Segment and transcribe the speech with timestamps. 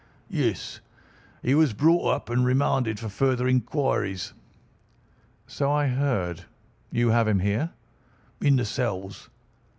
[0.31, 0.79] "Yes.
[1.43, 4.33] He was brought up and remanded for further inquiries."
[5.45, 6.45] "So I heard.
[6.91, 7.69] You have him here?"
[8.41, 9.29] "In the cells."